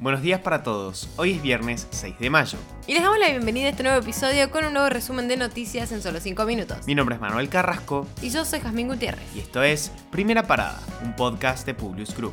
[0.00, 1.10] Buenos días para todos.
[1.16, 2.58] Hoy es viernes 6 de mayo.
[2.86, 5.92] Y les damos la bienvenida a este nuevo episodio con un nuevo resumen de noticias
[5.92, 6.86] en solo 5 minutos.
[6.86, 9.26] Mi nombre es Manuel Carrasco Y yo soy Jazmín Gutiérrez.
[9.34, 12.32] y esto es Primera Parada, un podcast de Publius Group.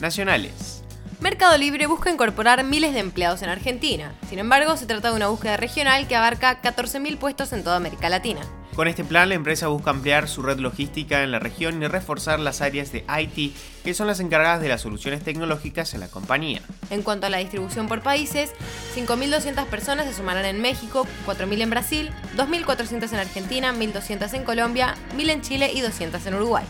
[0.00, 0.82] Nacionales.
[1.20, 4.12] Mercado Libre busca incorporar miles de empleados en Argentina.
[4.28, 8.08] Sin embargo, se trata de una búsqueda regional que abarca 14.000 puestos en toda América
[8.08, 8.40] Latina.
[8.80, 12.40] Con este plan, la empresa busca ampliar su red logística en la región y reforzar
[12.40, 16.62] las áreas de IT, que son las encargadas de las soluciones tecnológicas en la compañía.
[16.88, 18.54] En cuanto a la distribución por países,
[18.96, 24.94] 5.200 personas se sumarán en México, 4.000 en Brasil, 2.400 en Argentina, 1.200 en Colombia,
[25.14, 26.64] 1.000 en Chile y 200 en Uruguay.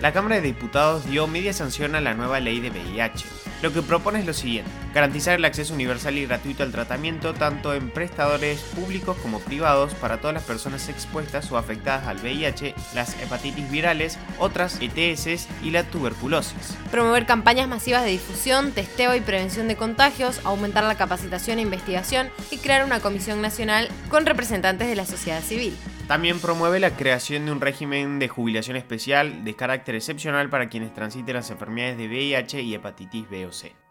[0.00, 3.26] La Cámara de Diputados dio media sanción a la nueva ley de VIH.
[3.62, 7.74] Lo que propone es lo siguiente, garantizar el acceso universal y gratuito al tratamiento tanto
[7.74, 13.20] en prestadores públicos como privados para todas las personas expuestas o afectadas al VIH, las
[13.20, 16.78] hepatitis virales, otras ETS y la tuberculosis.
[16.90, 22.30] Promover campañas masivas de difusión, testeo y prevención de contagios, aumentar la capacitación e investigación
[22.50, 25.76] y crear una comisión nacional con representantes de la sociedad civil.
[26.06, 30.92] También promueve la creación de un régimen de jubilación especial de carácter excepcional para quienes
[30.92, 33.83] transiten las enfermedades de VIH y hepatitis B o C.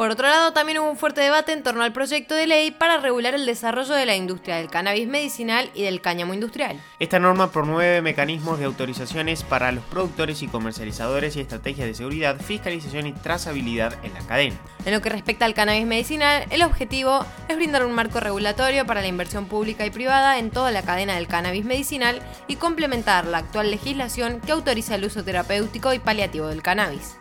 [0.00, 2.96] Por otro lado, también hubo un fuerte debate en torno al proyecto de ley para
[2.96, 6.80] regular el desarrollo de la industria del cannabis medicinal y del cáñamo industrial.
[6.98, 12.40] Esta norma promueve mecanismos de autorizaciones para los productores y comercializadores y estrategias de seguridad,
[12.40, 14.56] fiscalización y trazabilidad en la cadena.
[14.86, 19.02] En lo que respecta al cannabis medicinal, el objetivo es brindar un marco regulatorio para
[19.02, 23.36] la inversión pública y privada en toda la cadena del cannabis medicinal y complementar la
[23.36, 27.19] actual legislación que autoriza el uso terapéutico y paliativo del cannabis.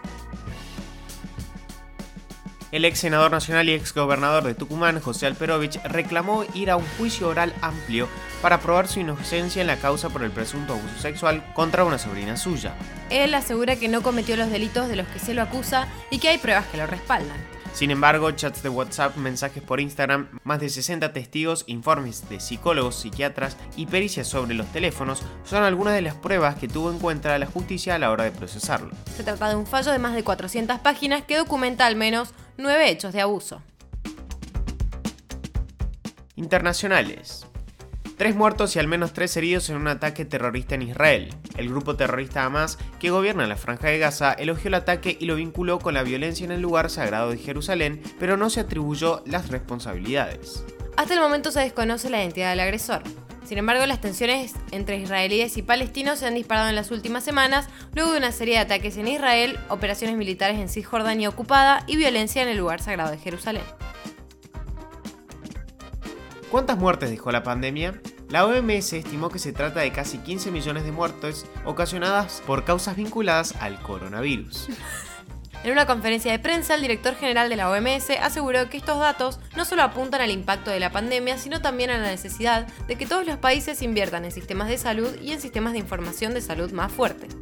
[2.72, 6.86] El ex senador nacional y ex gobernador de Tucumán, José Alperovich, reclamó ir a un
[7.00, 8.08] juicio oral amplio
[8.44, 12.38] para probar su inocencia en la causa por el presunto abuso sexual contra una sobrina
[12.38, 12.76] suya.
[13.10, 16.30] Él asegura que no cometió los delitos de los que se lo acusa y que
[16.30, 17.38] hay pruebas que lo respaldan.
[17.74, 23.00] Sin embargo, chats de WhatsApp, mensajes por Instagram, más de 60 testigos, informes de psicólogos,
[23.00, 27.38] psiquiatras y pericias sobre los teléfonos son algunas de las pruebas que tuvo en cuenta
[27.40, 28.92] la justicia a la hora de procesarlo.
[29.16, 32.90] Se trata de un fallo de más de 400 páginas que documenta al menos nueve
[32.90, 33.62] hechos de abuso.
[36.36, 37.46] Internacionales.
[38.18, 41.34] Tres muertos y al menos tres heridos en un ataque terrorista en Israel.
[41.56, 45.36] El grupo terrorista Hamas, que gobierna la franja de Gaza, elogió el ataque y lo
[45.36, 49.48] vinculó con la violencia en el lugar sagrado de Jerusalén, pero no se atribuyó las
[49.48, 50.66] responsabilidades.
[50.98, 53.04] Hasta el momento se desconoce la identidad del agresor.
[53.50, 57.68] Sin embargo, las tensiones entre israelíes y palestinos se han disparado en las últimas semanas
[57.96, 62.44] luego de una serie de ataques en Israel, operaciones militares en Cisjordania ocupada y violencia
[62.44, 63.64] en el lugar sagrado de Jerusalén.
[66.52, 68.00] ¿Cuántas muertes dejó la pandemia?
[68.30, 72.98] La OMS estimó que se trata de casi 15 millones de muertes ocasionadas por causas
[72.98, 74.68] vinculadas al coronavirus.
[75.62, 79.40] En una conferencia de prensa, el director general de la OMS aseguró que estos datos
[79.58, 83.06] no solo apuntan al impacto de la pandemia, sino también a la necesidad de que
[83.06, 86.72] todos los países inviertan en sistemas de salud y en sistemas de información de salud
[86.72, 87.36] más fuertes.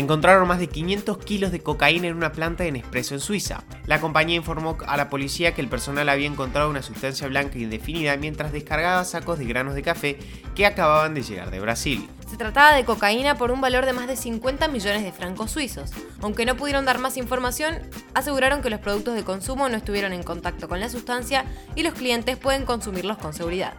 [0.00, 3.64] Encontraron más de 500 kilos de cocaína en una planta de Nespresso en Suiza.
[3.84, 8.16] La compañía informó a la policía que el personal había encontrado una sustancia blanca indefinida
[8.16, 10.18] mientras descargaba sacos de granos de café
[10.54, 12.08] que acababan de llegar de Brasil.
[12.30, 15.90] Se trataba de cocaína por un valor de más de 50 millones de francos suizos.
[16.22, 17.80] Aunque no pudieron dar más información,
[18.14, 21.44] aseguraron que los productos de consumo no estuvieron en contacto con la sustancia
[21.74, 23.74] y los clientes pueden consumirlos con seguridad.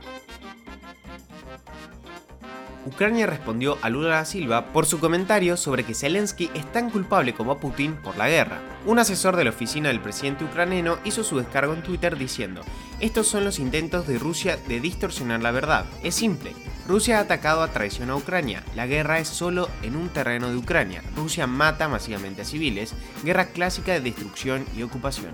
[2.86, 7.34] Ucrania respondió a Lula da Silva por su comentario sobre que Zelensky es tan culpable
[7.34, 8.60] como Putin por la guerra.
[8.86, 12.62] Un asesor de la oficina del presidente ucraniano hizo su descargo en Twitter diciendo,
[13.00, 15.86] estos son los intentos de Rusia de distorsionar la verdad.
[16.04, 16.54] Es simple.
[16.88, 18.64] Rusia ha atacado a traición a Ucrania.
[18.76, 21.04] La guerra es solo en un terreno de Ucrania.
[21.16, 22.94] Rusia mata masivamente a civiles.
[23.24, 25.32] Guerra clásica de destrucción y ocupación.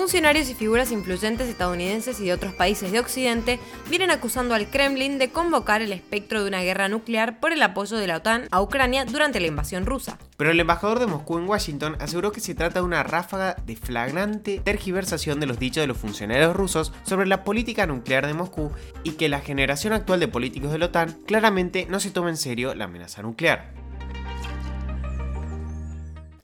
[0.00, 3.60] Funcionarios y figuras influyentes estadounidenses y de otros países de Occidente
[3.90, 7.98] vienen acusando al Kremlin de convocar el espectro de una guerra nuclear por el apoyo
[7.98, 10.16] de la OTAN a Ucrania durante la invasión rusa.
[10.38, 13.76] Pero el embajador de Moscú en Washington aseguró que se trata de una ráfaga de
[13.76, 18.72] flagrante tergiversación de los dichos de los funcionarios rusos sobre la política nuclear de Moscú
[19.04, 22.38] y que la generación actual de políticos de la OTAN claramente no se toma en
[22.38, 23.79] serio la amenaza nuclear.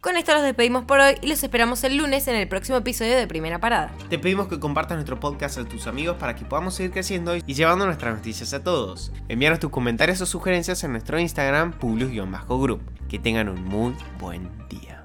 [0.06, 3.16] Con esto los despedimos por hoy y los esperamos el lunes en el próximo episodio
[3.16, 3.92] de Primera Parada.
[4.08, 7.54] Te pedimos que compartas nuestro podcast a tus amigos para que podamos seguir creciendo y
[7.54, 9.10] llevando nuestras noticias a todos.
[9.28, 12.82] Envíanos tus comentarios o sugerencias en nuestro Instagram, publius-group.
[13.08, 14.95] Que tengan un muy buen día.